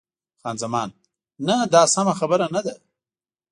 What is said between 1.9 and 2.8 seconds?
سمه خبره نه ده.